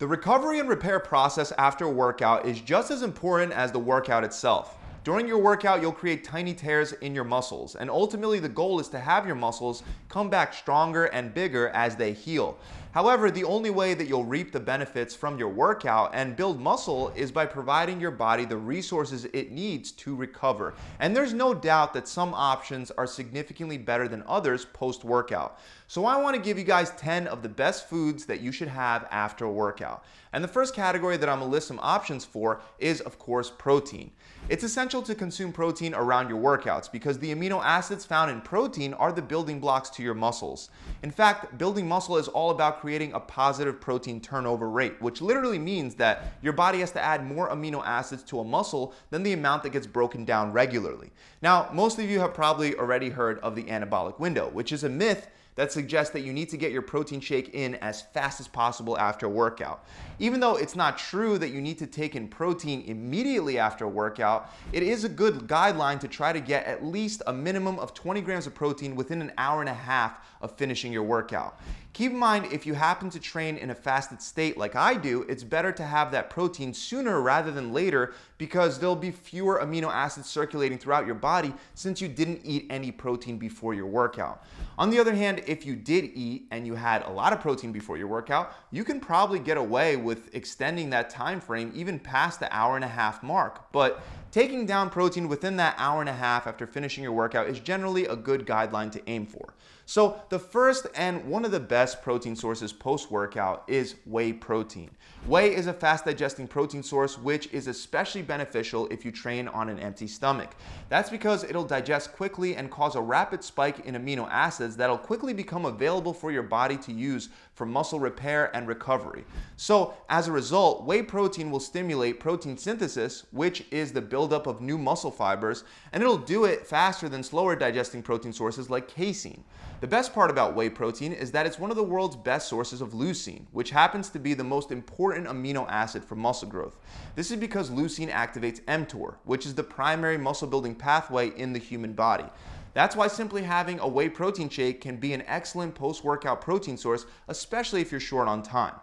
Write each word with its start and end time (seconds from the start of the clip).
The 0.00 0.08
recovery 0.08 0.58
and 0.60 0.66
repair 0.66 0.98
process 0.98 1.52
after 1.58 1.84
a 1.84 1.90
workout 1.90 2.46
is 2.46 2.62
just 2.62 2.90
as 2.90 3.02
important 3.02 3.52
as 3.52 3.70
the 3.70 3.78
workout 3.78 4.24
itself. 4.24 4.78
During 5.04 5.28
your 5.28 5.36
workout, 5.36 5.82
you'll 5.82 5.92
create 5.92 6.24
tiny 6.24 6.54
tears 6.54 6.92
in 6.92 7.14
your 7.14 7.24
muscles, 7.24 7.76
and 7.76 7.90
ultimately 7.90 8.38
the 8.38 8.48
goal 8.48 8.80
is 8.80 8.88
to 8.88 8.98
have 8.98 9.26
your 9.26 9.34
muscles 9.34 9.82
come 10.08 10.30
back 10.30 10.54
stronger 10.54 11.04
and 11.04 11.34
bigger 11.34 11.68
as 11.68 11.96
they 11.96 12.14
heal. 12.14 12.56
However, 12.92 13.30
the 13.30 13.44
only 13.44 13.70
way 13.70 13.94
that 13.94 14.08
you'll 14.08 14.24
reap 14.24 14.50
the 14.50 14.58
benefits 14.58 15.14
from 15.14 15.38
your 15.38 15.48
workout 15.48 16.10
and 16.12 16.34
build 16.34 16.60
muscle 16.60 17.12
is 17.14 17.30
by 17.30 17.46
providing 17.46 18.00
your 18.00 18.10
body 18.10 18.44
the 18.44 18.56
resources 18.56 19.26
it 19.26 19.52
needs 19.52 19.92
to 19.92 20.16
recover. 20.16 20.74
And 20.98 21.14
there's 21.14 21.32
no 21.32 21.54
doubt 21.54 21.94
that 21.94 22.08
some 22.08 22.34
options 22.34 22.90
are 22.90 23.06
significantly 23.06 23.78
better 23.78 24.08
than 24.08 24.24
others 24.26 24.64
post 24.64 25.04
workout. 25.04 25.60
So 25.86 26.04
I 26.04 26.20
want 26.20 26.34
to 26.34 26.42
give 26.42 26.58
you 26.58 26.64
guys 26.64 26.90
10 26.92 27.28
of 27.28 27.42
the 27.42 27.48
best 27.48 27.88
foods 27.88 28.26
that 28.26 28.40
you 28.40 28.50
should 28.50 28.68
have 28.68 29.06
after 29.12 29.44
a 29.44 29.52
workout. 29.52 30.04
And 30.32 30.42
the 30.42 30.48
first 30.48 30.74
category 30.74 31.16
that 31.16 31.28
I'm 31.28 31.38
going 31.38 31.48
to 31.48 31.52
list 31.52 31.68
some 31.68 31.80
options 31.82 32.24
for 32.24 32.60
is, 32.78 33.00
of 33.00 33.18
course, 33.18 33.50
protein. 33.50 34.12
It's 34.48 34.64
essential 34.64 35.02
to 35.02 35.14
consume 35.14 35.52
protein 35.52 35.94
around 35.94 36.28
your 36.28 36.40
workouts 36.40 36.90
because 36.90 37.18
the 37.18 37.34
amino 37.34 37.62
acids 37.64 38.04
found 38.04 38.30
in 38.30 38.40
protein 38.40 38.94
are 38.94 39.12
the 39.12 39.22
building 39.22 39.60
blocks 39.60 39.90
to 39.90 40.02
your 40.02 40.14
muscles. 40.14 40.70
In 41.02 41.10
fact, 41.10 41.58
building 41.58 41.88
muscle 41.88 42.16
is 42.16 42.28
all 42.28 42.50
about 42.50 42.79
creating 42.80 43.12
a 43.12 43.20
positive 43.20 43.78
protein 43.78 44.22
turnover 44.22 44.70
rate, 44.70 45.00
which 45.02 45.20
literally 45.20 45.58
means 45.58 45.94
that 45.96 46.32
your 46.40 46.54
body 46.54 46.80
has 46.80 46.90
to 46.92 47.00
add 47.00 47.26
more 47.26 47.50
amino 47.50 47.84
acids 47.84 48.22
to 48.22 48.40
a 48.40 48.44
muscle 48.44 48.94
than 49.10 49.22
the 49.22 49.34
amount 49.34 49.62
that 49.62 49.70
gets 49.70 49.86
broken 49.86 50.24
down 50.24 50.50
regularly. 50.50 51.10
Now, 51.42 51.68
most 51.74 51.98
of 51.98 52.08
you 52.08 52.20
have 52.20 52.32
probably 52.32 52.74
already 52.74 53.10
heard 53.10 53.38
of 53.40 53.54
the 53.54 53.64
anabolic 53.64 54.18
window, 54.18 54.48
which 54.48 54.72
is 54.72 54.82
a 54.82 54.88
myth 54.88 55.28
that 55.56 55.70
suggests 55.70 56.12
that 56.14 56.20
you 56.20 56.32
need 56.32 56.48
to 56.48 56.56
get 56.56 56.72
your 56.72 56.80
protein 56.80 57.20
shake 57.20 57.50
in 57.52 57.74
as 57.76 58.00
fast 58.00 58.40
as 58.40 58.48
possible 58.48 58.96
after 58.96 59.26
a 59.26 59.28
workout. 59.28 59.84
Even 60.18 60.40
though 60.40 60.56
it's 60.56 60.74
not 60.74 60.96
true 60.96 61.36
that 61.36 61.50
you 61.50 61.60
need 61.60 61.76
to 61.78 61.86
take 61.86 62.16
in 62.16 62.28
protein 62.28 62.82
immediately 62.86 63.58
after 63.58 63.84
a 63.84 63.88
workout, 63.88 64.50
it 64.72 64.82
is 64.82 65.04
a 65.04 65.08
good 65.08 65.46
guideline 65.46 66.00
to 66.00 66.08
try 66.08 66.32
to 66.32 66.40
get 66.40 66.64
at 66.64 66.82
least 66.82 67.22
a 67.26 67.32
minimum 67.32 67.78
of 67.78 67.92
20 67.92 68.22
grams 68.22 68.46
of 68.46 68.54
protein 68.54 68.96
within 68.96 69.20
an 69.20 69.32
hour 69.36 69.60
and 69.60 69.68
a 69.68 69.74
half 69.74 70.24
of 70.40 70.56
finishing 70.56 70.92
your 70.92 71.02
workout. 71.02 71.60
Keep 71.92 72.12
in 72.12 72.18
mind, 72.18 72.46
if 72.52 72.66
you 72.66 72.74
happen 72.74 73.10
to 73.10 73.18
train 73.18 73.56
in 73.56 73.70
a 73.70 73.74
fasted 73.74 74.22
state 74.22 74.56
like 74.56 74.76
I 74.76 74.94
do, 74.94 75.22
it's 75.28 75.42
better 75.42 75.72
to 75.72 75.82
have 75.82 76.12
that 76.12 76.30
protein 76.30 76.72
sooner 76.72 77.20
rather 77.20 77.50
than 77.50 77.72
later 77.72 78.14
because 78.38 78.78
there'll 78.78 78.94
be 78.94 79.10
fewer 79.10 79.60
amino 79.60 79.92
acids 79.92 80.28
circulating 80.28 80.78
throughout 80.78 81.04
your 81.04 81.16
body 81.16 81.52
since 81.74 82.00
you 82.00 82.06
didn't 82.06 82.42
eat 82.44 82.66
any 82.70 82.92
protein 82.92 83.38
before 83.38 83.74
your 83.74 83.86
workout. 83.86 84.44
On 84.78 84.88
the 84.88 85.00
other 85.00 85.14
hand, 85.14 85.42
if 85.48 85.66
you 85.66 85.74
did 85.74 86.12
eat 86.14 86.46
and 86.52 86.64
you 86.64 86.76
had 86.76 87.02
a 87.02 87.10
lot 87.10 87.32
of 87.32 87.40
protein 87.40 87.72
before 87.72 87.96
your 87.96 88.06
workout, 88.06 88.52
you 88.70 88.84
can 88.84 89.00
probably 89.00 89.40
get 89.40 89.56
away 89.56 89.96
with 89.96 90.32
extending 90.32 90.90
that 90.90 91.10
time 91.10 91.40
frame 91.40 91.72
even 91.74 91.98
past 91.98 92.38
the 92.38 92.54
hour 92.54 92.76
and 92.76 92.84
a 92.84 92.88
half 92.88 93.20
mark. 93.20 93.72
But 93.72 94.00
taking 94.30 94.64
down 94.64 94.90
protein 94.90 95.26
within 95.26 95.56
that 95.56 95.74
hour 95.76 96.00
and 96.00 96.08
a 96.08 96.14
half 96.14 96.46
after 96.46 96.68
finishing 96.68 97.02
your 97.02 97.12
workout 97.12 97.48
is 97.48 97.58
generally 97.58 98.06
a 98.06 98.14
good 98.14 98.46
guideline 98.46 98.92
to 98.92 99.02
aim 99.08 99.26
for. 99.26 99.54
So 99.90 100.22
the 100.28 100.38
first 100.38 100.86
and 100.94 101.24
one 101.24 101.44
of 101.44 101.50
the 101.50 101.58
best 101.58 102.00
protein 102.00 102.36
sources 102.36 102.72
post-workout 102.72 103.64
is 103.66 103.96
whey 104.06 104.32
protein. 104.32 104.92
Whey 105.26 105.52
is 105.52 105.66
a 105.66 105.72
fast 105.72 106.04
digesting 106.04 106.46
protein 106.46 106.84
source 106.84 107.18
which 107.18 107.52
is 107.52 107.66
especially 107.66 108.22
beneficial 108.22 108.86
if 108.92 109.04
you 109.04 109.10
train 109.10 109.48
on 109.48 109.68
an 109.68 109.80
empty 109.80 110.06
stomach. 110.06 110.54
That's 110.90 111.10
because 111.10 111.42
it'll 111.42 111.64
digest 111.64 112.12
quickly 112.12 112.54
and 112.54 112.70
cause 112.70 112.94
a 112.94 113.00
rapid 113.00 113.42
spike 113.42 113.80
in 113.80 113.96
amino 113.96 114.28
acids 114.30 114.76
that'll 114.76 114.96
quickly 114.96 115.34
become 115.34 115.64
available 115.64 116.14
for 116.14 116.30
your 116.30 116.44
body 116.44 116.76
to 116.76 116.92
use 116.92 117.28
for 117.54 117.66
muscle 117.66 117.98
repair 117.98 118.54
and 118.54 118.68
recovery. 118.68 119.24
So 119.56 119.94
as 120.08 120.28
a 120.28 120.32
result, 120.32 120.84
whey 120.84 121.02
protein 121.02 121.50
will 121.50 121.58
stimulate 121.58 122.20
protein 122.20 122.56
synthesis, 122.56 123.26
which 123.32 123.64
is 123.72 123.92
the 123.92 124.00
buildup 124.00 124.46
of 124.46 124.60
new 124.60 124.78
muscle 124.78 125.10
fibers, 125.10 125.64
and 125.92 126.00
it'll 126.00 126.16
do 126.16 126.44
it 126.44 126.64
faster 126.64 127.08
than 127.08 127.24
slower 127.24 127.56
digesting 127.56 128.02
protein 128.02 128.32
sources 128.32 128.70
like 128.70 128.86
casein. 128.86 129.42
The 129.80 129.86
best 129.86 130.12
part 130.12 130.30
about 130.30 130.54
whey 130.54 130.68
protein 130.68 131.14
is 131.14 131.32
that 131.32 131.46
it's 131.46 131.58
one 131.58 131.70
of 131.70 131.76
the 131.76 131.82
world's 131.82 132.14
best 132.14 132.48
sources 132.48 132.82
of 132.82 132.92
leucine, 132.92 133.46
which 133.50 133.70
happens 133.70 134.10
to 134.10 134.18
be 134.18 134.34
the 134.34 134.44
most 134.44 134.70
important 134.70 135.26
amino 135.26 135.66
acid 135.70 136.04
for 136.04 136.16
muscle 136.16 136.48
growth. 136.48 136.76
This 137.16 137.30
is 137.30 137.38
because 137.38 137.70
leucine 137.70 138.10
activates 138.10 138.60
mTOR, 138.64 139.14
which 139.24 139.46
is 139.46 139.54
the 139.54 139.62
primary 139.62 140.18
muscle 140.18 140.48
building 140.48 140.74
pathway 140.74 141.30
in 141.30 141.54
the 141.54 141.58
human 141.58 141.94
body. 141.94 142.26
That's 142.74 142.94
why 142.94 143.06
simply 143.08 143.42
having 143.42 143.80
a 143.80 143.88
whey 143.88 144.10
protein 144.10 144.50
shake 144.50 144.82
can 144.82 144.98
be 144.98 145.14
an 145.14 145.24
excellent 145.26 145.74
post-workout 145.74 146.42
protein 146.42 146.76
source, 146.76 147.06
especially 147.28 147.80
if 147.80 147.90
you're 147.90 148.00
short 148.00 148.28
on 148.28 148.42
time. 148.42 148.74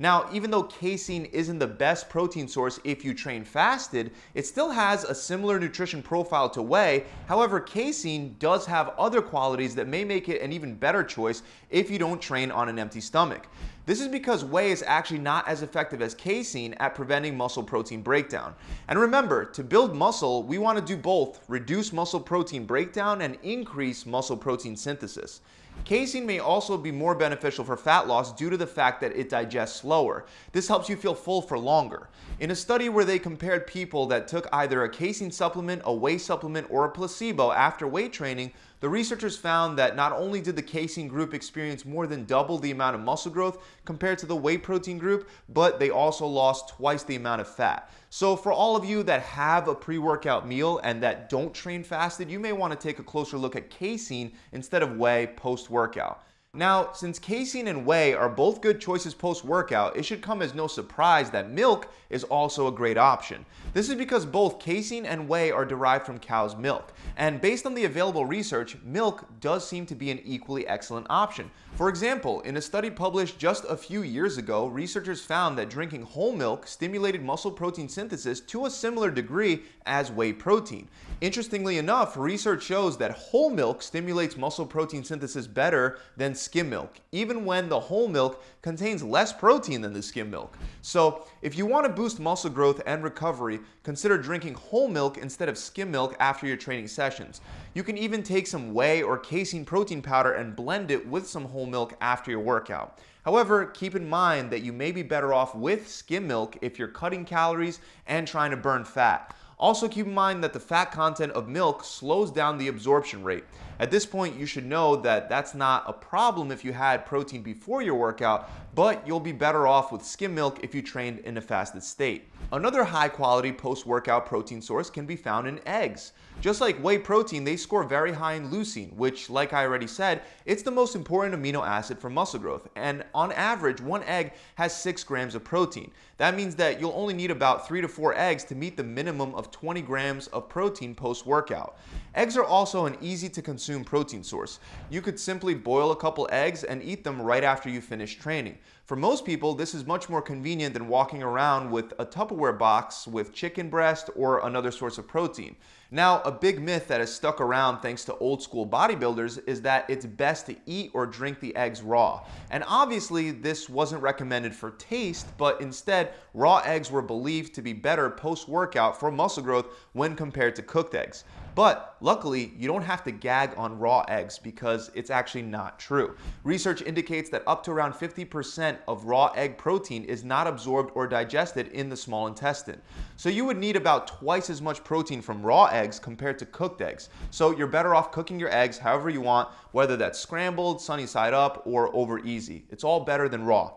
Now, 0.00 0.30
even 0.32 0.50
though 0.50 0.62
casein 0.62 1.26
isn't 1.26 1.58
the 1.58 1.66
best 1.66 2.08
protein 2.08 2.48
source 2.48 2.80
if 2.84 3.04
you 3.04 3.12
train 3.12 3.44
fasted, 3.44 4.12
it 4.32 4.46
still 4.46 4.70
has 4.70 5.04
a 5.04 5.14
similar 5.14 5.60
nutrition 5.60 6.02
profile 6.02 6.48
to 6.50 6.62
whey. 6.62 7.04
However, 7.28 7.60
casein 7.60 8.34
does 8.38 8.64
have 8.64 8.94
other 8.96 9.20
qualities 9.20 9.74
that 9.74 9.88
may 9.88 10.04
make 10.04 10.30
it 10.30 10.40
an 10.40 10.52
even 10.52 10.74
better 10.74 11.04
choice 11.04 11.42
if 11.68 11.90
you 11.90 11.98
don't 11.98 12.20
train 12.20 12.50
on 12.50 12.70
an 12.70 12.78
empty 12.78 13.02
stomach. 13.02 13.46
This 13.84 14.00
is 14.00 14.08
because 14.08 14.42
whey 14.42 14.70
is 14.70 14.82
actually 14.86 15.18
not 15.18 15.46
as 15.46 15.60
effective 15.60 16.00
as 16.00 16.14
casein 16.14 16.72
at 16.78 16.94
preventing 16.94 17.36
muscle 17.36 17.62
protein 17.62 18.00
breakdown. 18.00 18.54
And 18.88 18.98
remember, 18.98 19.44
to 19.44 19.62
build 19.62 19.94
muscle, 19.94 20.44
we 20.44 20.56
want 20.56 20.78
to 20.78 20.84
do 20.84 20.96
both 20.96 21.44
reduce 21.46 21.92
muscle 21.92 22.20
protein 22.20 22.64
breakdown 22.64 23.20
and 23.20 23.36
increase 23.42 24.06
muscle 24.06 24.38
protein 24.38 24.76
synthesis. 24.76 25.42
Casein 25.84 26.26
may 26.26 26.38
also 26.38 26.76
be 26.76 26.92
more 26.92 27.14
beneficial 27.14 27.64
for 27.64 27.76
fat 27.76 28.06
loss 28.06 28.32
due 28.32 28.50
to 28.50 28.56
the 28.56 28.66
fact 28.66 29.00
that 29.00 29.16
it 29.16 29.28
digests 29.28 29.80
slower. 29.80 30.26
This 30.52 30.68
helps 30.68 30.88
you 30.88 30.96
feel 30.96 31.14
full 31.14 31.42
for 31.42 31.58
longer. 31.58 32.08
In 32.38 32.50
a 32.50 32.56
study 32.56 32.88
where 32.88 33.04
they 33.04 33.18
compared 33.18 33.66
people 33.66 34.06
that 34.06 34.28
took 34.28 34.48
either 34.52 34.84
a 34.84 34.88
casein 34.88 35.30
supplement, 35.30 35.82
a 35.84 35.92
whey 35.92 36.18
supplement, 36.18 36.66
or 36.70 36.84
a 36.84 36.90
placebo 36.90 37.52
after 37.52 37.86
weight 37.86 38.12
training, 38.12 38.52
the 38.80 38.88
researchers 38.88 39.36
found 39.36 39.78
that 39.78 39.94
not 39.94 40.12
only 40.12 40.40
did 40.40 40.56
the 40.56 40.62
casein 40.62 41.06
group 41.06 41.34
experience 41.34 41.84
more 41.84 42.06
than 42.06 42.24
double 42.24 42.58
the 42.58 42.70
amount 42.70 42.96
of 42.96 43.02
muscle 43.02 43.30
growth 43.30 43.62
compared 43.84 44.18
to 44.18 44.26
the 44.26 44.36
whey 44.36 44.56
protein 44.56 44.98
group, 44.98 45.28
but 45.48 45.78
they 45.78 45.90
also 45.90 46.26
lost 46.26 46.70
twice 46.70 47.02
the 47.02 47.16
amount 47.16 47.42
of 47.42 47.48
fat. 47.48 47.90
So 48.08 48.36
for 48.36 48.52
all 48.52 48.76
of 48.76 48.84
you 48.84 49.02
that 49.04 49.22
have 49.22 49.68
a 49.68 49.74
pre-workout 49.74 50.48
meal 50.48 50.80
and 50.82 51.02
that 51.02 51.28
don't 51.28 51.54
train 51.54 51.84
fasted, 51.84 52.30
you 52.30 52.40
may 52.40 52.52
want 52.52 52.72
to 52.72 52.78
take 52.78 52.98
a 52.98 53.04
closer 53.04 53.36
look 53.36 53.54
at 53.54 53.70
casein 53.70 54.32
instead 54.52 54.82
of 54.82 54.96
whey 54.96 55.28
post-workout. 55.36 56.24
Now, 56.52 56.92
since 56.92 57.20
casein 57.20 57.68
and 57.68 57.86
whey 57.86 58.12
are 58.12 58.28
both 58.28 58.60
good 58.60 58.80
choices 58.80 59.14
post-workout, 59.14 59.96
it 59.96 60.04
should 60.04 60.20
come 60.20 60.42
as 60.42 60.52
no 60.52 60.66
surprise 60.66 61.30
that 61.30 61.48
milk 61.48 61.88
is 62.10 62.24
also 62.24 62.66
a 62.66 62.72
great 62.72 62.98
option. 62.98 63.46
This 63.72 63.88
is 63.88 63.94
because 63.94 64.26
both 64.26 64.58
casein 64.58 65.06
and 65.06 65.28
whey 65.28 65.52
are 65.52 65.64
derived 65.64 66.04
from 66.04 66.18
cow's 66.18 66.56
milk. 66.56 66.92
And 67.16 67.40
based 67.40 67.66
on 67.66 67.74
the 67.74 67.84
available 67.84 68.26
research, 68.26 68.76
milk 68.84 69.24
does 69.38 69.64
seem 69.66 69.86
to 69.86 69.94
be 69.94 70.10
an 70.10 70.18
equally 70.24 70.66
excellent 70.66 71.06
option. 71.08 71.52
For 71.76 71.88
example, 71.88 72.40
in 72.40 72.56
a 72.56 72.60
study 72.60 72.90
published 72.90 73.38
just 73.38 73.64
a 73.68 73.76
few 73.76 74.02
years 74.02 74.36
ago, 74.36 74.66
researchers 74.66 75.24
found 75.24 75.56
that 75.56 75.70
drinking 75.70 76.02
whole 76.02 76.32
milk 76.32 76.66
stimulated 76.66 77.22
muscle 77.22 77.52
protein 77.52 77.88
synthesis 77.88 78.40
to 78.40 78.66
a 78.66 78.70
similar 78.70 79.12
degree 79.12 79.62
as 79.86 80.10
whey 80.10 80.32
protein. 80.32 80.88
Interestingly 81.20 81.78
enough, 81.78 82.16
research 82.16 82.64
shows 82.64 82.98
that 82.98 83.12
whole 83.12 83.50
milk 83.50 83.82
stimulates 83.82 84.36
muscle 84.36 84.66
protein 84.66 85.04
synthesis 85.04 85.46
better 85.46 85.98
than 86.16 86.34
skim 86.40 86.70
milk, 86.70 87.00
even 87.12 87.44
when 87.44 87.68
the 87.68 87.78
whole 87.78 88.08
milk 88.08 88.42
contains 88.62 89.02
less 89.02 89.32
protein 89.32 89.80
than 89.80 89.92
the 89.92 90.02
skim 90.02 90.30
milk. 90.30 90.56
So 90.82 91.26
if 91.42 91.56
you 91.56 91.66
want 91.66 91.86
to 91.86 91.92
boost 91.92 92.20
muscle 92.20 92.50
growth 92.50 92.80
and 92.86 93.04
recovery, 93.04 93.60
consider 93.82 94.18
drinking 94.18 94.54
whole 94.54 94.88
milk 94.88 95.18
instead 95.18 95.48
of 95.48 95.58
skim 95.58 95.90
milk 95.90 96.16
after 96.20 96.46
your 96.46 96.56
training 96.56 96.88
sessions. 96.88 97.40
You 97.74 97.82
can 97.82 97.98
even 97.98 98.22
take 98.22 98.46
some 98.46 98.74
whey 98.74 99.02
or 99.02 99.18
casein 99.18 99.64
protein 99.64 100.02
powder 100.02 100.32
and 100.32 100.56
blend 100.56 100.90
it 100.90 101.06
with 101.06 101.28
some 101.28 101.44
whole 101.44 101.66
milk 101.66 101.94
after 102.00 102.30
your 102.30 102.40
workout. 102.40 102.98
However, 103.24 103.66
keep 103.66 103.94
in 103.94 104.08
mind 104.08 104.50
that 104.50 104.62
you 104.62 104.72
may 104.72 104.92
be 104.92 105.02
better 105.02 105.34
off 105.34 105.54
with 105.54 105.88
skim 105.88 106.26
milk 106.26 106.56
if 106.62 106.78
you're 106.78 106.88
cutting 106.88 107.24
calories 107.24 107.80
and 108.06 108.26
trying 108.26 108.50
to 108.50 108.56
burn 108.56 108.84
fat. 108.84 109.34
Also 109.60 109.88
keep 109.88 110.06
in 110.06 110.14
mind 110.14 110.42
that 110.42 110.54
the 110.54 110.58
fat 110.58 110.86
content 110.86 111.30
of 111.32 111.46
milk 111.46 111.84
slows 111.84 112.30
down 112.30 112.56
the 112.56 112.68
absorption 112.68 113.22
rate. 113.22 113.44
At 113.78 113.90
this 113.90 114.06
point, 114.06 114.38
you 114.38 114.46
should 114.46 114.64
know 114.64 114.96
that 114.96 115.28
that's 115.28 115.54
not 115.54 115.84
a 115.86 115.92
problem 115.92 116.50
if 116.50 116.64
you 116.64 116.72
had 116.72 117.04
protein 117.04 117.42
before 117.42 117.82
your 117.82 117.94
workout, 117.94 118.50
but 118.74 119.06
you'll 119.06 119.20
be 119.20 119.32
better 119.32 119.66
off 119.66 119.92
with 119.92 120.02
skim 120.02 120.34
milk 120.34 120.60
if 120.62 120.74
you 120.74 120.80
trained 120.80 121.18
in 121.20 121.36
a 121.36 121.42
fasted 121.42 121.82
state. 121.82 122.28
Another 122.52 122.84
high 122.84 123.08
quality 123.08 123.52
post-workout 123.52 124.24
protein 124.24 124.62
source 124.62 124.88
can 124.88 125.04
be 125.04 125.16
found 125.16 125.46
in 125.46 125.60
eggs. 125.68 126.12
Just 126.40 126.62
like 126.62 126.78
whey 126.78 126.96
protein, 126.96 127.44
they 127.44 127.58
score 127.58 127.84
very 127.84 128.12
high 128.12 128.32
in 128.32 128.50
leucine, 128.50 128.94
which, 128.94 129.28
like 129.28 129.52
I 129.52 129.66
already 129.66 129.86
said, 129.86 130.22
it's 130.46 130.62
the 130.62 130.70
most 130.70 130.96
important 130.96 131.34
amino 131.34 131.66
acid 131.66 131.98
for 131.98 132.08
muscle 132.08 132.40
growth. 132.40 132.66
And 132.76 133.04
on 133.14 133.30
average, 133.32 133.82
one 133.82 134.02
egg 134.04 134.32
has 134.54 134.74
6 134.74 135.04
grams 135.04 135.34
of 135.34 135.44
protein. 135.44 135.90
That 136.16 136.34
means 136.34 136.54
that 136.54 136.80
you'll 136.80 136.94
only 136.96 137.12
need 137.12 137.30
about 137.30 137.68
3 137.68 137.82
to 137.82 137.88
4 137.88 138.14
eggs 138.16 138.44
to 138.44 138.54
meet 138.54 138.78
the 138.78 138.82
minimum 138.82 139.34
of 139.34 139.50
20 139.50 139.82
grams 139.82 140.28
of 140.28 140.48
protein 140.48 140.94
post-workout. 140.94 141.76
Eggs 142.14 142.38
are 142.38 142.44
also 142.44 142.86
an 142.86 142.96
easy 143.02 143.28
to 143.28 143.42
consume 143.42 143.84
protein 143.84 144.24
source. 144.24 144.60
You 144.88 145.02
could 145.02 145.20
simply 145.20 145.52
boil 145.52 145.90
a 145.90 145.96
couple 145.96 146.26
eggs 146.32 146.64
and 146.64 146.82
eat 146.82 147.04
them 147.04 147.20
right 147.20 147.44
after 147.44 147.68
you 147.68 147.82
finish 147.82 148.16
training. 148.16 148.56
For 148.86 148.96
most 148.96 149.26
people, 149.26 149.54
this 149.54 149.74
is 149.74 149.86
much 149.86 150.08
more 150.08 150.22
convenient 150.22 150.72
than 150.72 150.88
walking 150.88 151.22
around 151.22 151.70
with 151.70 151.92
a 151.98 152.06
Tupperware 152.06 152.58
box 152.58 153.06
with 153.06 153.34
chicken 153.34 153.68
breast 153.68 154.08
or 154.16 154.44
another 154.46 154.70
source 154.70 154.96
of 154.96 155.06
protein. 155.06 155.54
Now, 155.92 156.20
a 156.22 156.30
big 156.30 156.62
myth 156.62 156.86
that 156.86 157.00
has 157.00 157.12
stuck 157.12 157.40
around 157.40 157.80
thanks 157.80 158.04
to 158.04 158.16
old 158.18 158.42
school 158.42 158.64
bodybuilders 158.64 159.40
is 159.48 159.62
that 159.62 159.90
it's 159.90 160.06
best 160.06 160.46
to 160.46 160.54
eat 160.64 160.92
or 160.94 161.04
drink 161.04 161.40
the 161.40 161.54
eggs 161.56 161.82
raw. 161.82 162.22
And 162.50 162.62
obviously, 162.68 163.32
this 163.32 163.68
wasn't 163.68 164.00
recommended 164.00 164.54
for 164.54 164.70
taste, 164.70 165.26
but 165.36 165.60
instead, 165.60 166.12
raw 166.32 166.58
eggs 166.58 166.92
were 166.92 167.02
believed 167.02 167.54
to 167.56 167.62
be 167.62 167.72
better 167.72 168.08
post 168.08 168.48
workout 168.48 169.00
for 169.00 169.10
muscle 169.10 169.42
growth 169.42 169.66
when 169.92 170.14
compared 170.14 170.54
to 170.56 170.62
cooked 170.62 170.94
eggs. 170.94 171.24
But 171.54 171.96
luckily, 172.00 172.52
you 172.56 172.68
don't 172.68 172.82
have 172.82 173.02
to 173.04 173.10
gag 173.10 173.52
on 173.56 173.78
raw 173.78 174.04
eggs 174.08 174.38
because 174.38 174.90
it's 174.94 175.10
actually 175.10 175.42
not 175.42 175.78
true. 175.78 176.16
Research 176.44 176.82
indicates 176.82 177.28
that 177.30 177.42
up 177.46 177.62
to 177.64 177.72
around 177.72 177.94
50% 177.94 178.78
of 178.86 179.04
raw 179.04 179.26
egg 179.34 179.58
protein 179.58 180.04
is 180.04 180.22
not 180.22 180.46
absorbed 180.46 180.92
or 180.94 181.06
digested 181.08 181.68
in 181.68 181.88
the 181.88 181.96
small 181.96 182.26
intestine. 182.28 182.80
So 183.16 183.28
you 183.28 183.44
would 183.44 183.56
need 183.56 183.76
about 183.76 184.06
twice 184.06 184.48
as 184.48 184.62
much 184.62 184.84
protein 184.84 185.20
from 185.20 185.42
raw 185.42 185.64
eggs 185.66 185.98
compared 185.98 186.38
to 186.38 186.46
cooked 186.46 186.80
eggs. 186.80 187.08
So 187.30 187.50
you're 187.56 187.66
better 187.66 187.94
off 187.94 188.12
cooking 188.12 188.38
your 188.38 188.54
eggs 188.54 188.78
however 188.78 189.10
you 189.10 189.20
want, 189.20 189.48
whether 189.72 189.96
that's 189.96 190.18
scrambled, 190.18 190.80
sunny 190.80 191.06
side 191.06 191.34
up, 191.34 191.62
or 191.66 191.94
over 191.94 192.20
easy. 192.20 192.64
It's 192.70 192.84
all 192.84 193.00
better 193.00 193.28
than 193.28 193.44
raw. 193.44 193.72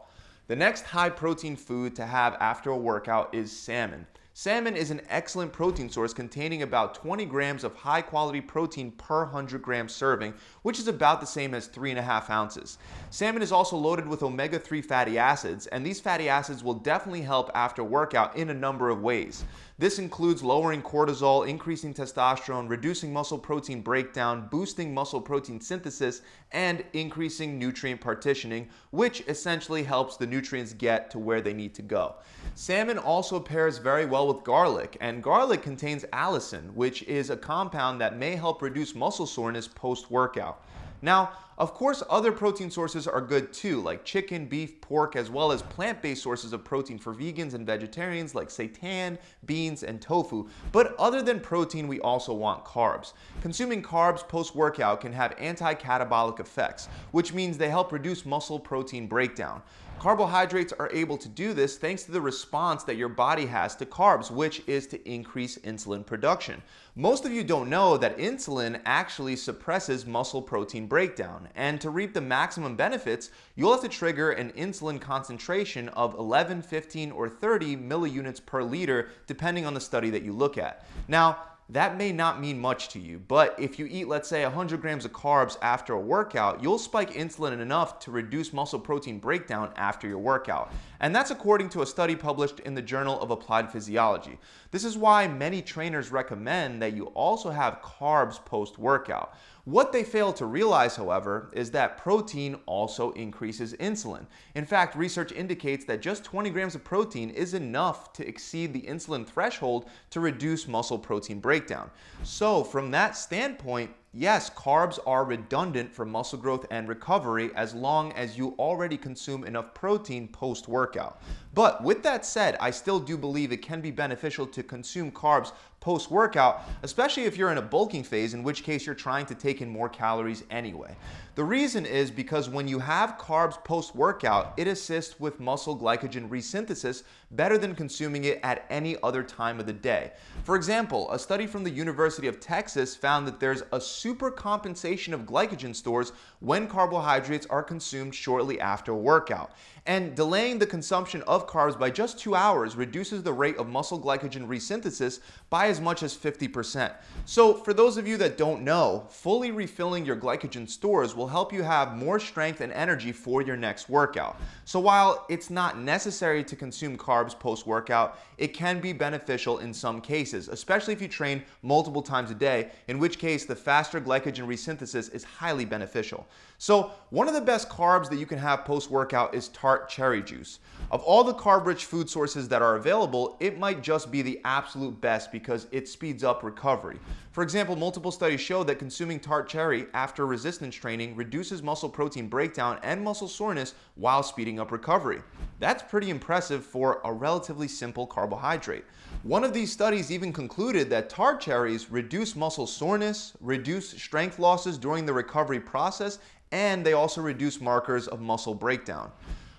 The 0.47 0.55
next 0.55 0.81
high 0.81 1.09
protein 1.09 1.55
food 1.55 1.95
to 1.95 2.05
have 2.05 2.35
after 2.39 2.69
a 2.69 2.77
workout 2.77 3.33
is 3.33 3.51
salmon. 3.51 4.05
Salmon 4.35 4.75
is 4.75 4.89
an 4.89 5.01
excellent 5.09 5.53
protein 5.53 5.91
source 5.91 6.11
containing 6.11 6.63
about 6.63 6.95
20 6.95 7.23
grams 7.25 7.63
of 7.63 7.75
high 7.75 8.01
quality 8.01 8.41
protein 8.41 8.89
per 8.93 9.25
100 9.25 9.61
gram 9.61 9.87
serving, 9.87 10.33
which 10.63 10.79
is 10.79 10.87
about 10.87 11.21
the 11.21 11.27
same 11.27 11.53
as 11.53 11.67
3.5 11.67 12.31
ounces. 12.31 12.79
Salmon 13.11 13.43
is 13.43 13.51
also 13.51 13.77
loaded 13.77 14.07
with 14.07 14.23
omega 14.23 14.57
3 14.57 14.81
fatty 14.81 15.19
acids, 15.19 15.67
and 15.67 15.85
these 15.85 15.99
fatty 15.99 16.29
acids 16.29 16.63
will 16.63 16.73
definitely 16.73 17.21
help 17.21 17.51
after 17.53 17.83
workout 17.83 18.35
in 18.35 18.49
a 18.49 18.55
number 18.55 18.89
of 18.89 19.03
ways. 19.03 19.45
This 19.77 19.99
includes 19.99 20.43
lowering 20.43 20.81
cortisol, 20.81 21.47
increasing 21.47 21.93
testosterone, 21.93 22.69
reducing 22.69 23.13
muscle 23.13 23.37
protein 23.37 23.81
breakdown, 23.81 24.47
boosting 24.49 24.93
muscle 24.93 25.21
protein 25.21 25.59
synthesis, 25.59 26.21
and 26.51 26.83
increasing 26.93 27.59
nutrient 27.59 27.99
partitioning, 27.99 28.69
which 28.91 29.21
essentially 29.27 29.83
helps 29.83 30.17
the 30.17 30.25
nutrients 30.25 30.73
get 30.73 31.11
to 31.11 31.19
where 31.19 31.41
they 31.41 31.53
need 31.53 31.75
to 31.75 31.81
go. 31.83 32.15
Salmon 32.55 32.97
also 32.97 33.39
pairs 33.39 33.77
very 33.77 34.05
well 34.05 34.22
with 34.27 34.43
garlic, 34.43 34.97
and 35.01 35.23
garlic 35.23 35.61
contains 35.61 36.05
allicin, 36.13 36.73
which 36.73 37.03
is 37.03 37.29
a 37.29 37.37
compound 37.37 38.01
that 38.01 38.17
may 38.17 38.35
help 38.35 38.61
reduce 38.61 38.95
muscle 38.95 39.27
soreness 39.27 39.67
post 39.67 40.11
workout. 40.11 40.63
Now, 41.01 41.33
of 41.57 41.73
course, 41.73 42.01
other 42.09 42.31
protein 42.31 42.71
sources 42.71 43.07
are 43.07 43.21
good 43.21 43.53
too, 43.53 43.81
like 43.81 44.05
chicken, 44.05 44.45
beef, 44.45 44.81
pork, 44.81 45.15
as 45.15 45.29
well 45.29 45.51
as 45.51 45.61
plant 45.61 46.01
based 46.01 46.23
sources 46.23 46.53
of 46.53 46.63
protein 46.63 46.97
for 46.97 47.13
vegans 47.13 47.53
and 47.53 47.65
vegetarians 47.65 48.33
like 48.33 48.47
seitan, 48.47 49.19
beans, 49.45 49.83
and 49.83 50.01
tofu. 50.01 50.47
But 50.71 50.95
other 50.97 51.21
than 51.21 51.41
protein, 51.41 51.87
we 51.87 51.99
also 51.99 52.33
want 52.33 52.63
carbs. 52.65 53.13
Consuming 53.41 53.83
carbs 53.83 54.27
post 54.27 54.55
workout 54.55 55.01
can 55.01 55.13
have 55.13 55.35
anti 55.37 55.75
catabolic 55.75 56.39
effects, 56.39 56.87
which 57.11 57.33
means 57.33 57.57
they 57.57 57.69
help 57.69 57.91
reduce 57.91 58.25
muscle 58.25 58.59
protein 58.59 59.05
breakdown. 59.07 59.61
Carbohydrates 59.99 60.73
are 60.73 60.91
able 60.91 61.17
to 61.17 61.29
do 61.29 61.53
this 61.53 61.77
thanks 61.77 62.03
to 62.03 62.11
the 62.11 62.19
response 62.19 62.83
that 62.83 62.97
your 62.97 63.07
body 63.07 63.45
has 63.45 63.75
to 63.77 63.85
carbs, 63.85 64.29
which 64.29 64.61
is 64.67 64.85
to 64.87 65.09
increase 65.09 65.57
insulin 65.59 66.05
production. 66.05 66.61
Most 66.95 67.25
of 67.25 67.31
you 67.31 67.43
don't 67.43 67.69
know 67.69 67.95
that 67.97 68.17
insulin 68.17 68.81
actually 68.85 69.37
suppresses 69.37 70.05
muscle 70.05 70.41
protein 70.41 70.87
breakdown, 70.87 71.47
and 71.55 71.79
to 71.79 71.89
reap 71.89 72.13
the 72.13 72.21
maximum 72.21 72.75
benefits, 72.75 73.31
you'll 73.55 73.71
have 73.71 73.81
to 73.81 73.87
trigger 73.87 74.31
an 74.31 74.51
insulin 74.51 74.99
concentration 74.99 75.87
of 75.89 76.15
11, 76.15 76.63
15, 76.63 77.11
or 77.11 77.29
30 77.29 77.77
milliunits 77.77 78.45
per 78.45 78.61
liter, 78.61 79.09
depending 79.25 79.65
on 79.65 79.73
the 79.73 79.79
study 79.79 80.09
that 80.09 80.23
you 80.23 80.33
look 80.33 80.57
at. 80.57 80.85
Now, 81.07 81.37
that 81.69 81.97
may 81.97 82.11
not 82.11 82.41
mean 82.41 82.59
much 82.59 82.89
to 82.89 82.99
you, 82.99 83.19
but 83.19 83.55
if 83.57 83.79
you 83.79 83.87
eat, 83.89 84.07
let's 84.07 84.27
say, 84.27 84.43
100 84.43 84.81
grams 84.81 85.05
of 85.05 85.13
carbs 85.13 85.57
after 85.61 85.93
a 85.93 85.99
workout, 85.99 86.61
you'll 86.61 86.77
spike 86.77 87.13
insulin 87.13 87.59
enough 87.59 87.99
to 87.99 88.11
reduce 88.11 88.51
muscle 88.51 88.79
protein 88.79 89.17
breakdown 89.17 89.71
after 89.77 90.07
your 90.07 90.17
workout. 90.17 90.71
And 90.99 91.15
that's 91.15 91.31
according 91.31 91.69
to 91.69 91.81
a 91.81 91.85
study 91.85 92.15
published 92.15 92.59
in 92.59 92.73
the 92.73 92.81
Journal 92.81 93.19
of 93.21 93.31
Applied 93.31 93.71
Physiology. 93.71 94.37
This 94.71 94.83
is 94.83 94.97
why 94.97 95.27
many 95.27 95.61
trainers 95.61 96.11
recommend 96.11 96.81
that 96.81 96.93
you 96.93 97.05
also 97.07 97.49
have 97.49 97.81
carbs 97.81 98.43
post 98.43 98.77
workout. 98.77 99.33
What 99.65 99.93
they 99.93 100.03
fail 100.03 100.33
to 100.33 100.45
realize, 100.45 100.97
however, 100.97 101.49
is 101.53 101.71
that 101.71 101.97
protein 101.97 102.57
also 102.65 103.11
increases 103.11 103.73
insulin. 103.75 104.25
In 104.55 104.65
fact, 104.65 104.93
research 104.93 105.31
indicates 105.31 105.85
that 105.85 106.01
just 106.01 106.25
20 106.25 106.49
grams 106.49 106.75
of 106.75 106.83
protein 106.83 107.29
is 107.29 107.53
enough 107.53 108.11
to 108.13 108.27
exceed 108.27 108.73
the 108.73 108.81
insulin 108.81 109.25
threshold 109.25 109.85
to 110.09 110.19
reduce 110.19 110.67
muscle 110.67 110.99
protein 110.99 111.39
breakdown. 111.39 111.89
So, 112.23 112.65
from 112.65 112.91
that 112.91 113.15
standpoint, 113.15 113.91
Yes, 114.15 114.51
carbs 114.51 114.99
are 115.07 115.25
redundant 115.25 115.91
for 115.91 116.05
muscle 116.05 116.37
growth 116.37 116.67
and 116.69 116.87
recovery 116.87 117.49
as 117.55 117.73
long 117.73 118.11
as 118.11 118.37
you 118.37 118.53
already 118.59 118.95
consume 118.95 119.43
enough 119.43 119.73
protein 119.73 120.27
post 120.27 120.67
workout. 120.67 121.19
But 121.55 121.83
with 121.83 122.03
that 122.03 122.23
said, 122.23 122.55
I 122.59 122.69
still 122.69 122.99
do 122.99 123.17
believe 123.17 123.51
it 123.51 123.63
can 123.63 123.81
be 123.81 123.89
beneficial 123.89 124.45
to 124.45 124.61
consume 124.61 125.11
carbs 125.11 125.51
post 125.79 126.11
workout, 126.11 126.61
especially 126.83 127.23
if 127.23 127.35
you're 127.35 127.51
in 127.51 127.57
a 127.57 127.61
bulking 127.63 128.03
phase, 128.03 128.35
in 128.35 128.43
which 128.43 128.61
case 128.61 128.85
you're 128.85 128.93
trying 128.93 129.25
to 129.25 129.33
take 129.33 129.63
in 129.63 129.69
more 129.69 129.89
calories 129.89 130.43
anyway. 130.51 130.95
The 131.35 131.43
reason 131.43 131.87
is 131.87 132.11
because 132.11 132.47
when 132.47 132.67
you 132.67 132.77
have 132.77 133.17
carbs 133.17 133.63
post 133.63 133.95
workout, 133.95 134.53
it 134.55 134.67
assists 134.67 135.19
with 135.19 135.39
muscle 135.39 135.75
glycogen 135.75 136.29
resynthesis 136.29 137.01
better 137.31 137.57
than 137.57 137.73
consuming 137.73 138.25
it 138.25 138.39
at 138.43 138.65
any 138.69 138.97
other 139.01 139.23
time 139.23 139.59
of 139.59 139.65
the 139.65 139.73
day. 139.73 140.11
For 140.43 140.55
example, 140.55 141.11
a 141.11 141.17
study 141.17 141.47
from 141.47 141.63
the 141.63 141.71
University 141.71 142.27
of 142.27 142.39
Texas 142.39 142.95
found 142.95 143.25
that 143.27 143.39
there's 143.39 143.63
a 143.71 143.81
super 143.81 144.29
compensation 144.29 145.11
of 145.11 145.21
glycogen 145.21 145.75
stores 145.75 146.11
when 146.39 146.67
carbohydrates 146.67 147.47
are 147.47 147.63
consumed 147.63 148.13
shortly 148.13 148.59
after 148.59 148.91
a 148.91 148.95
workout. 148.97 149.53
And 149.85 150.15
delaying 150.15 150.59
the 150.59 150.67
consumption 150.67 151.23
of 151.23 151.47
carbs 151.47 151.77
by 151.77 151.89
just 151.89 152.17
two 152.17 152.35
hours 152.35 152.75
reduces 152.75 153.23
the 153.23 153.33
rate 153.33 153.57
of 153.57 153.67
muscle 153.67 153.99
glycogen 153.99 154.47
resynthesis 154.47 155.19
by 155.49 155.67
as 155.67 155.81
much 155.81 156.03
as 156.03 156.15
50%. 156.15 156.93
So, 157.25 157.55
for 157.55 157.73
those 157.73 157.97
of 157.97 158.07
you 158.07 158.15
that 158.17 158.37
don't 158.37 158.61
know, 158.61 159.07
fully 159.09 159.51
refilling 159.51 160.05
your 160.05 160.15
glycogen 160.15 160.69
stores 160.69 161.15
will 161.15 161.22
help 161.27 161.53
you 161.53 161.63
have 161.63 161.95
more 161.95 162.19
strength 162.19 162.61
and 162.61 162.71
energy 162.73 163.11
for 163.11 163.41
your 163.41 163.57
next 163.57 163.89
workout. 163.89 164.39
So, 164.65 164.79
while 164.79 165.25
it's 165.29 165.49
not 165.49 165.77
necessary 165.77 166.43
to 166.43 166.55
consume 166.55 166.97
carbs 166.97 167.37
post 167.37 167.67
workout, 167.67 168.19
it 168.37 168.49
can 168.49 168.79
be 168.79 168.93
beneficial 168.93 169.59
in 169.59 169.73
some 169.73 170.01
cases, 170.01 170.47
especially 170.47 170.93
if 170.93 171.01
you 171.01 171.07
train 171.07 171.43
multiple 171.61 172.01
times 172.01 172.31
a 172.31 172.35
day, 172.35 172.69
in 172.87 172.99
which 172.99 173.19
case 173.19 173.45
the 173.45 173.55
faster 173.55 174.01
glycogen 174.01 174.47
resynthesis 174.47 175.13
is 175.13 175.23
highly 175.23 175.65
beneficial. 175.65 176.27
So, 176.57 176.91
one 177.09 177.27
of 177.27 177.33
the 177.33 177.41
best 177.41 177.69
carbs 177.69 178.09
that 178.09 178.17
you 178.17 178.25
can 178.25 178.37
have 178.37 178.65
post 178.65 178.89
workout 178.89 179.35
is 179.35 179.49
tart 179.49 179.89
cherry 179.89 180.23
juice. 180.23 180.59
Of 180.91 181.01
all 181.03 181.23
the 181.23 181.33
carb 181.33 181.65
rich 181.65 181.85
food 181.85 182.09
sources 182.09 182.47
that 182.47 182.61
are 182.61 182.75
available, 182.75 183.37
it 183.39 183.59
might 183.59 183.81
just 183.81 184.11
be 184.11 184.21
the 184.21 184.39
absolute 184.45 184.99
best 185.01 185.31
because 185.31 185.67
it 185.71 185.87
speeds 185.87 186.23
up 186.23 186.43
recovery. 186.43 186.99
For 187.31 187.43
example, 187.43 187.75
multiple 187.75 188.11
studies 188.11 188.41
show 188.41 188.63
that 188.63 188.79
consuming 188.79 189.19
tart 189.19 189.49
cherry 189.49 189.87
after 189.93 190.25
resistance 190.25 190.75
training 190.75 191.12
reduces 191.15 191.63
muscle 191.63 191.89
protein 191.89 192.27
breakdown 192.27 192.79
and 192.83 193.03
muscle 193.03 193.27
soreness 193.27 193.73
while 193.95 194.23
speeding 194.23 194.59
up 194.59 194.71
recovery. 194.71 195.21
That's 195.59 195.83
pretty 195.83 196.09
impressive 196.09 196.65
for 196.65 197.01
a 197.03 197.13
relatively 197.13 197.67
simple 197.67 198.05
carbohydrate. 198.05 198.83
One 199.23 199.43
of 199.43 199.53
these 199.53 199.71
studies 199.71 200.11
even 200.11 200.33
concluded 200.33 200.89
that 200.89 201.09
tart 201.09 201.39
cherries 201.39 201.89
reduce 201.91 202.35
muscle 202.35 202.67
soreness, 202.67 203.33
reduce 203.39 203.89
strength 203.89 204.39
losses 204.39 204.77
during 204.77 205.05
the 205.05 205.13
recovery 205.13 205.59
process, 205.59 206.19
and 206.51 206.85
they 206.85 206.93
also 206.93 207.21
reduce 207.21 207.59
markers 207.61 208.07
of 208.07 208.21
muscle 208.21 208.53
breakdown. 208.53 209.11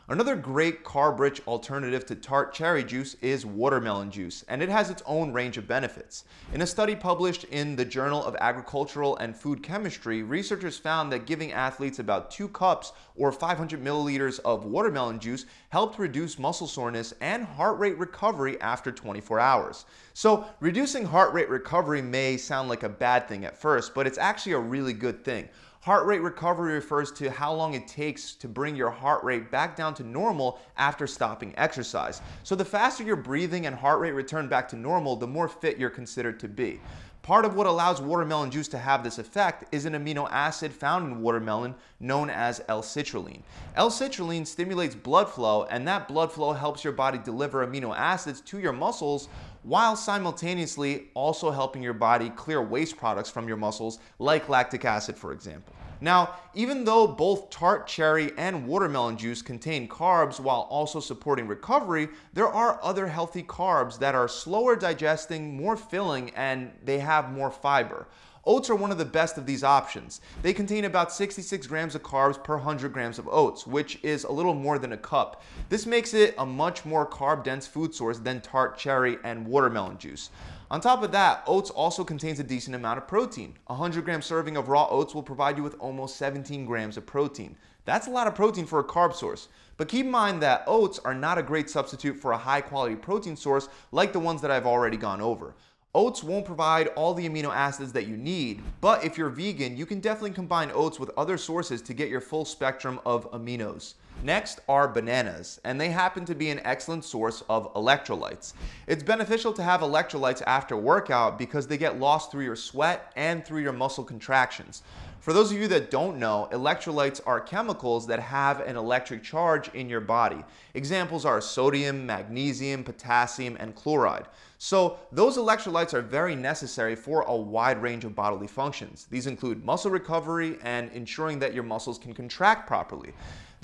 Another 0.07 0.37
great 0.37 0.85
carb-rich 0.85 1.41
alternative 1.47 2.05
to 2.05 2.15
tart 2.15 2.53
cherry 2.53 2.85
juice 2.85 3.17
is 3.23 3.47
watermelon 3.47 4.11
juice, 4.11 4.45
and 4.49 4.63
it 4.63 4.69
has 4.69 4.91
its 4.91 5.03
own 5.07 5.33
range 5.33 5.57
of 5.57 5.67
benefits. 5.67 6.25
In 6.53 6.61
a 6.61 6.67
study 6.67 6.95
published 6.95 7.45
in 7.45 7.75
the 7.75 7.87
Journal 7.87 8.23
of 8.23 8.37
Agricultural 8.39 9.17
and 9.17 9.35
Food 9.35 9.63
Chemistry, 9.63 10.23
researchers 10.23 10.77
found 10.77 11.11
that 11.11 11.25
giving 11.25 11.53
athletes 11.53 12.01
about 12.01 12.31
2 12.31 12.49
cups 12.49 12.93
or 13.17 13.33
500 13.33 13.83
milliliters 13.83 14.41
of 14.41 14.67
watermelon 14.67 15.19
juice 15.19 15.47
helped 15.71 15.99
reduce 15.99 16.39
muscle 16.39 16.67
soreness 16.67 17.15
and 17.23 17.43
heart 17.43 17.79
rate 17.79 17.97
recovery 17.97 18.61
after 18.61 18.93
24 18.93 19.41
hours. 19.41 19.87
So, 20.13 20.45
reducing 20.61 21.07
heart 21.07 21.33
rate 21.33 21.49
recovery 21.49 22.03
may 22.03 22.37
sound 22.37 22.69
like 22.69 22.83
a 22.83 22.91
bad 22.91 23.27
thing 23.27 23.47
at 23.47 23.57
first, 23.57 23.95
but 23.95 24.07
it's 24.07 24.19
actually 24.19 24.53
a 24.53 24.59
really 24.59 24.93
good 24.93 25.25
thing. 25.25 25.49
Heart 25.85 26.07
rate 26.07 26.23
recovery 26.23 26.73
refers 26.73 27.13
to 27.13 27.31
how 27.31 27.53
long 27.53 27.75
it 27.75 27.87
takes 27.87 28.33
to 28.37 28.49
bring 28.49 28.75
your 28.75 28.89
heart 28.89 29.23
rate 29.23 29.51
back 29.51 29.77
down 29.77 29.93
to 29.97 30.03
normal 30.03 30.59
after 30.79 31.07
stopping 31.07 31.53
exercise. 31.59 32.23
So 32.43 32.55
the 32.55 32.65
faster 32.65 33.05
your 33.05 33.17
breathing 33.17 33.67
and 33.67 33.77
heart 33.77 34.01
rate 34.01 34.13
return 34.13 34.49
back 34.49 34.67
to 34.71 34.77
normal, 34.77 35.15
the 35.15 35.27
more 35.27 35.47
fit 35.47 35.77
you're 35.77 35.91
considered 35.91 36.41
to 36.41 36.49
be. 36.49 36.81
Part 37.25 37.47
of 37.47 37.57
what 37.57 37.67
allows 37.67 38.03
watermelon 38.03 38.51
juice 38.51 38.69
to 38.69 38.79
have 38.79 39.03
this 39.03 39.17
effect 39.17 39.65
is 39.75 39.87
an 39.87 39.95
amino 39.95 40.29
acid 40.31 40.75
found 40.75 41.11
in 41.11 41.23
watermelon 41.23 41.75
known 41.99 42.29
as 42.29 42.63
L-citrulline. 42.69 43.41
L-citrulline 43.77 44.47
stimulates 44.47 44.95
blood 44.95 45.31
flow 45.31 45.65
and 45.71 45.89
that 45.89 46.07
blood 46.07 46.31
flow 46.31 46.53
helps 46.53 46.85
your 46.85 46.93
body 46.93 47.17
deliver 47.17 47.67
amino 47.67 47.97
acids 47.97 48.43
to 48.43 48.59
your 48.59 48.75
muscles 48.75 49.29
while 49.63 49.97
simultaneously 49.97 51.09
also 51.15 51.51
helping 51.51 51.83
your 51.83 51.95
body 51.95 52.29
clear 52.29 52.61
waste 52.61 52.99
products 52.99 53.31
from 53.31 53.49
your 53.49 53.57
muscles 53.57 54.01
like 54.19 54.51
lactic 54.51 54.85
acid 54.85 55.17
for 55.17 55.33
example. 55.33 55.75
Now, 56.01 56.35
even 56.55 56.85
though 56.85 57.07
both 57.07 57.51
tart 57.51 57.87
cherry 57.87 58.33
and 58.37 58.67
watermelon 58.67 59.17
juice 59.17 59.43
contain 59.43 59.89
carbs 59.89 60.41
while 60.41 60.67
also 60.71 61.01
supporting 61.01 61.47
recovery, 61.47 62.09
there 62.33 62.49
are 62.49 62.79
other 62.83 63.07
healthy 63.07 63.43
carbs 63.43 63.99
that 63.99 64.15
are 64.15 64.29
slower 64.29 64.77
digesting, 64.77 65.57
more 65.57 65.77
filling, 65.77 66.31
and 66.31 66.73
they 66.85 66.99
have 66.99 67.33
more 67.33 67.51
fiber. 67.51 68.07
Oats 68.47 68.69
are 68.69 68.75
one 68.75 68.91
of 68.91 68.99
the 68.99 69.07
best 69.07 69.39
of 69.39 69.47
these 69.47 69.65
options. 69.65 70.21
They 70.43 70.53
contain 70.53 70.85
about 70.85 71.11
66 71.11 71.67
grams 71.67 71.95
of 71.95 72.03
carbs 72.03 72.43
per 72.43 72.57
100 72.57 72.93
grams 72.93 73.19
of 73.19 73.27
oats, 73.29 73.67
which 73.67 73.99
is 74.03 74.25
a 74.25 74.33
little 74.33 74.53
more 74.53 74.79
than 74.79 74.93
a 74.93 74.99
cup. 74.99 75.43
This 75.71 75.87
makes 75.87 76.13
it 76.13 76.35
a 76.37 76.45
much 76.45 76.85
more 76.85 77.07
carb 77.07 77.45
dense 77.45 77.67
food 77.67 77.95
source 77.95 78.19
than 78.19 78.43
tart 78.43 78.77
cherry 78.77 79.17
and 79.25 79.47
watermelon 79.47 79.97
juice. 79.97 80.29
On 80.71 80.81
top 80.81 81.03
of 81.03 81.13
that, 81.13 81.45
oats 81.47 81.71
also 81.71 82.05
contains 82.05 82.41
a 82.41 82.45
decent 82.45 82.75
amount 82.75 82.99
of 82.99 83.07
protein. 83.07 83.55
A 83.67 83.75
100 83.75 84.05
gram 84.05 84.23
serving 84.23 84.57
of 84.57 84.69
raw 84.69 84.89
oats 84.89 85.15
will 85.15 85.23
provide 85.23 85.57
you 85.57 85.63
with 85.63 85.77
almost 85.79 86.17
17 86.17 86.65
grams 86.65 86.97
of 86.97 87.05
protein. 87.05 87.57
That's 87.85 88.07
a 88.07 88.11
lot 88.11 88.27
of 88.27 88.35
protein 88.35 88.65
for 88.65 88.79
a 88.79 88.85
carb 88.85 89.15
source. 89.15 89.49
But 89.77 89.89
keep 89.89 90.07
in 90.07 90.11
mind 90.11 90.41
that 90.43 90.65
oats 90.67 90.99
are 91.01 91.15
not 91.15 91.37
a 91.37 91.43
great 91.43 91.69
substitute 91.69 92.17
for 92.17 92.33
a 92.33 92.39
high 92.39 92.63
quality 92.63 92.97
protein 92.97 93.37
source 93.37 93.69
like 93.93 94.13
the 94.13 94.21
ones 94.21 94.41
that 94.41 94.51
I've 94.51 94.67
already 94.67 94.97
gone 94.97 95.21
over. 95.21 95.55
Oats 95.95 96.25
won't 96.25 96.47
provide 96.47 96.89
all 96.89 97.15
the 97.15 97.29
amino 97.29 97.55
acids 97.55 97.93
that 97.93 98.09
you 98.09 98.17
need, 98.17 98.63
but 98.81 99.05
if 99.05 99.17
you're 99.17 99.29
vegan, 99.29 99.77
you 99.77 99.87
can 99.87 100.01
definitely 100.01 100.33
combine 100.33 100.73
oats 100.75 100.99
with 100.99 101.11
other 101.17 101.39
sources 101.39 101.81
to 101.83 101.95
get 101.95 102.09
your 102.09 102.21
full 102.21 102.45
spectrum 102.45 102.99
of 103.07 103.31
aminos. 103.31 103.95
Next 104.25 104.61
are 104.71 104.89
bananas, 104.89 105.61
and 105.65 105.79
they 105.79 105.91
happen 105.91 106.25
to 106.25 106.35
be 106.35 106.49
an 106.49 106.63
excellent 106.65 107.05
source 107.05 107.43
of 107.51 107.71
electrolytes. 107.75 108.55
It's 108.87 109.03
beneficial 109.03 109.53
to 109.53 109.63
have 109.63 109.83
electrolytes 109.83 110.41
after 110.47 110.79
workout 110.79 111.39
because 111.39 111.67
they 111.67 111.77
get 111.77 112.01
lost 112.01 112.31
through 112.31 112.45
your 112.45 112.57
sweat 112.57 113.13
and 113.17 113.45
through 113.45 113.61
your 113.61 113.75
muscle 113.75 114.03
contractions. 114.03 114.83
For 115.21 115.35
those 115.35 115.53
of 115.53 115.59
you 115.59 115.69
that 115.69 115.91
don't 115.91 116.19
know, 116.19 116.49
electrolytes 116.53 117.21
are 117.27 117.39
chemicals 117.39 118.07
that 118.07 118.19
have 118.19 118.61
an 118.61 118.77
electric 118.77 119.23
charge 119.23 119.69
in 119.75 119.91
your 119.91 120.01
body. 120.01 120.43
Examples 120.73 121.27
are 121.27 121.43
sodium, 121.43 122.07
magnesium, 122.07 122.83
potassium, 122.83 123.59
and 123.61 123.75
chloride. 123.75 124.25
So 124.57 124.99
those 125.13 125.37
electrolytes 125.37 125.93
are 125.93 126.01
very 126.01 126.35
necessary 126.35 126.97
for 126.97 127.23
a 127.23 127.37
wide 127.37 127.83
range 127.83 128.07
of 128.07 128.15
bodily 128.15 128.47
functions. 128.47 129.07
These 129.11 129.27
include 129.27 129.63
muscle 129.65 129.91
recovery 129.91 130.57
and 130.63 130.91
ensuring 130.93 131.39
that 131.41 131.53
your 131.53 131.63
muscles 131.63 131.99
can 131.99 132.15
contract 132.15 132.67
properly. 132.67 133.13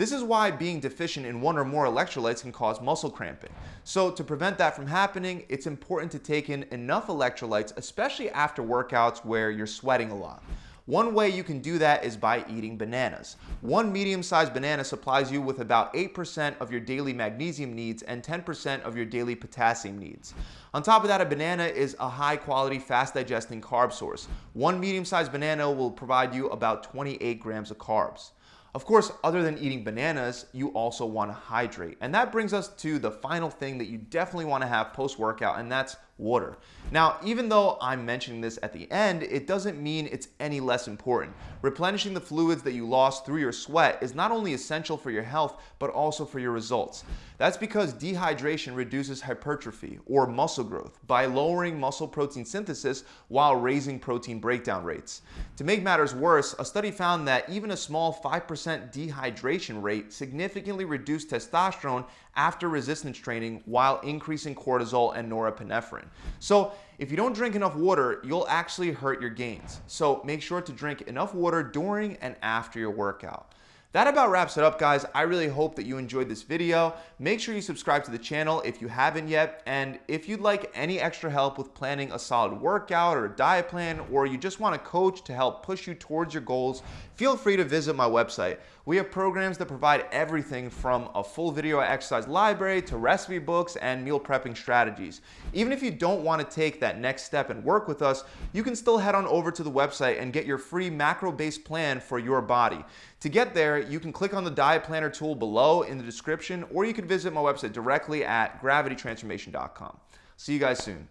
This 0.00 0.12
is 0.12 0.22
why 0.22 0.50
being 0.50 0.80
deficient 0.80 1.26
in 1.26 1.42
one 1.42 1.58
or 1.58 1.64
more 1.66 1.84
electrolytes 1.84 2.40
can 2.40 2.52
cause 2.52 2.80
muscle 2.80 3.10
cramping. 3.10 3.50
So 3.84 4.10
to 4.10 4.24
prevent 4.24 4.56
that 4.56 4.74
from 4.74 4.86
happening, 4.86 5.44
it's 5.50 5.66
important 5.66 6.10
to 6.12 6.18
take 6.18 6.48
in 6.48 6.62
enough 6.70 7.08
electrolytes, 7.08 7.76
especially 7.76 8.30
after 8.30 8.62
workouts 8.62 9.26
where 9.26 9.50
you're 9.50 9.66
sweating 9.66 10.10
a 10.10 10.16
lot. 10.16 10.42
One 10.86 11.12
way 11.12 11.28
you 11.28 11.44
can 11.44 11.58
do 11.58 11.76
that 11.80 12.02
is 12.02 12.16
by 12.16 12.46
eating 12.48 12.78
bananas. 12.78 13.36
One 13.60 13.92
medium-sized 13.92 14.54
banana 14.54 14.84
supplies 14.84 15.30
you 15.30 15.42
with 15.42 15.60
about 15.60 15.92
8% 15.92 16.56
of 16.60 16.72
your 16.72 16.80
daily 16.80 17.12
magnesium 17.12 17.74
needs 17.74 18.02
and 18.04 18.22
10% 18.22 18.80
of 18.80 18.96
your 18.96 19.04
daily 19.04 19.34
potassium 19.34 19.98
needs. 19.98 20.32
On 20.72 20.82
top 20.82 21.02
of 21.02 21.08
that, 21.08 21.20
a 21.20 21.26
banana 21.26 21.64
is 21.64 21.94
a 22.00 22.08
high-quality, 22.08 22.78
fast-digesting 22.78 23.60
carb 23.60 23.92
source. 23.92 24.28
One 24.54 24.80
medium-sized 24.80 25.30
banana 25.30 25.70
will 25.70 25.90
provide 25.90 26.34
you 26.34 26.48
about 26.48 26.84
28 26.84 27.38
grams 27.38 27.70
of 27.70 27.76
carbs. 27.76 28.30
Of 28.72 28.84
course, 28.84 29.10
other 29.24 29.42
than 29.42 29.58
eating 29.58 29.82
bananas, 29.82 30.46
you 30.52 30.68
also 30.68 31.04
want 31.04 31.30
to 31.30 31.34
hydrate. 31.34 31.98
And 32.00 32.14
that 32.14 32.30
brings 32.30 32.52
us 32.52 32.68
to 32.76 32.98
the 32.98 33.10
final 33.10 33.50
thing 33.50 33.78
that 33.78 33.86
you 33.86 33.98
definitely 33.98 34.44
want 34.44 34.62
to 34.62 34.68
have 34.68 34.92
post-workout, 34.92 35.58
and 35.58 35.70
that's 35.70 35.96
water. 36.20 36.58
Now, 36.92 37.18
even 37.24 37.48
though 37.48 37.78
I'm 37.80 38.04
mentioning 38.04 38.40
this 38.40 38.58
at 38.62 38.72
the 38.72 38.90
end, 38.90 39.22
it 39.22 39.46
doesn't 39.46 39.80
mean 39.80 40.08
it's 40.10 40.28
any 40.38 40.60
less 40.60 40.86
important. 40.88 41.34
Replenishing 41.62 42.14
the 42.14 42.20
fluids 42.20 42.62
that 42.62 42.72
you 42.72 42.86
lost 42.86 43.24
through 43.24 43.40
your 43.40 43.52
sweat 43.52 43.98
is 44.02 44.14
not 44.14 44.30
only 44.30 44.54
essential 44.54 44.96
for 44.96 45.10
your 45.10 45.22
health, 45.22 45.62
but 45.78 45.90
also 45.90 46.24
for 46.24 46.38
your 46.38 46.52
results. 46.52 47.04
That's 47.38 47.56
because 47.56 47.94
dehydration 47.94 48.76
reduces 48.76 49.22
hypertrophy 49.22 49.98
or 50.06 50.26
muscle 50.26 50.64
growth 50.64 50.98
by 51.06 51.26
lowering 51.26 51.78
muscle 51.78 52.08
protein 52.08 52.44
synthesis 52.44 53.04
while 53.28 53.56
raising 53.56 53.98
protein 53.98 54.40
breakdown 54.40 54.84
rates. 54.84 55.22
To 55.56 55.64
make 55.64 55.82
matters 55.82 56.14
worse, 56.14 56.54
a 56.58 56.64
study 56.64 56.90
found 56.90 57.26
that 57.28 57.48
even 57.48 57.70
a 57.70 57.76
small 57.76 58.12
5% 58.12 58.92
dehydration 58.92 59.82
rate 59.82 60.12
significantly 60.12 60.84
reduced 60.84 61.30
testosterone 61.30 62.04
after 62.36 62.68
resistance 62.68 63.16
training 63.16 63.62
while 63.64 64.00
increasing 64.00 64.54
cortisol 64.54 65.16
and 65.16 65.30
norepinephrine. 65.30 66.09
So 66.38 66.72
if 66.98 67.10
you 67.10 67.16
don't 67.16 67.34
drink 67.34 67.54
enough 67.54 67.74
water, 67.76 68.20
you'll 68.24 68.46
actually 68.48 68.92
hurt 68.92 69.20
your 69.20 69.30
gains. 69.30 69.80
So 69.86 70.22
make 70.24 70.42
sure 70.42 70.60
to 70.60 70.72
drink 70.72 71.02
enough 71.02 71.34
water 71.34 71.62
during 71.62 72.16
and 72.16 72.36
after 72.42 72.78
your 72.78 72.90
workout. 72.90 73.54
That 73.92 74.06
about 74.06 74.30
wraps 74.30 74.56
it 74.56 74.62
up, 74.62 74.78
guys. 74.78 75.04
I 75.16 75.22
really 75.22 75.48
hope 75.48 75.74
that 75.74 75.84
you 75.84 75.98
enjoyed 75.98 76.28
this 76.28 76.42
video. 76.42 76.94
Make 77.18 77.40
sure 77.40 77.56
you 77.56 77.60
subscribe 77.60 78.04
to 78.04 78.12
the 78.12 78.18
channel 78.18 78.62
if 78.64 78.80
you 78.80 78.86
haven't 78.86 79.26
yet. 79.26 79.64
And 79.66 79.98
if 80.06 80.28
you'd 80.28 80.40
like 80.40 80.70
any 80.76 81.00
extra 81.00 81.28
help 81.28 81.58
with 81.58 81.74
planning 81.74 82.12
a 82.12 82.18
solid 82.18 82.52
workout 82.52 83.16
or 83.16 83.24
a 83.24 83.34
diet 83.34 83.68
plan, 83.68 83.98
or 84.12 84.26
you 84.26 84.38
just 84.38 84.60
want 84.60 84.76
a 84.76 84.78
coach 84.78 85.24
to 85.24 85.34
help 85.34 85.66
push 85.66 85.88
you 85.88 85.94
towards 85.94 86.32
your 86.32 86.44
goals, 86.44 86.84
feel 87.16 87.36
free 87.36 87.56
to 87.56 87.64
visit 87.64 87.96
my 87.96 88.08
website. 88.08 88.58
We 88.86 88.96
have 88.96 89.10
programs 89.10 89.58
that 89.58 89.66
provide 89.66 90.06
everything 90.12 90.70
from 90.70 91.10
a 91.14 91.22
full 91.22 91.50
video 91.50 91.80
exercise 91.80 92.28
library 92.28 92.82
to 92.82 92.96
recipe 92.96 93.38
books 93.38 93.74
and 93.76 94.04
meal 94.04 94.20
prepping 94.20 94.56
strategies. 94.56 95.20
Even 95.52 95.72
if 95.72 95.82
you 95.82 95.90
don't 95.90 96.22
want 96.22 96.40
to 96.40 96.54
take 96.56 96.80
that 96.80 96.98
next 96.98 97.24
step 97.24 97.50
and 97.50 97.64
work 97.64 97.88
with 97.88 98.02
us, 98.02 98.22
you 98.52 98.62
can 98.62 98.76
still 98.76 98.98
head 98.98 99.16
on 99.16 99.26
over 99.26 99.50
to 99.50 99.64
the 99.64 99.70
website 99.70 100.20
and 100.20 100.32
get 100.32 100.46
your 100.46 100.58
free 100.58 100.90
macro-based 100.90 101.64
plan 101.64 101.98
for 102.00 102.20
your 102.20 102.40
body. 102.40 102.84
To 103.20 103.28
get 103.28 103.54
there, 103.54 103.78
you 103.78 104.00
can 104.00 104.12
click 104.12 104.32
on 104.32 104.44
the 104.44 104.50
diet 104.50 104.82
planner 104.82 105.10
tool 105.10 105.34
below 105.34 105.82
in 105.82 105.98
the 105.98 106.04
description, 106.04 106.64
or 106.72 106.86
you 106.86 106.94
can 106.94 107.06
visit 107.06 107.32
my 107.34 107.40
website 107.40 107.72
directly 107.72 108.24
at 108.24 108.60
gravitytransformation.com. 108.62 109.98
See 110.38 110.54
you 110.54 110.58
guys 110.58 110.82
soon. 110.82 111.06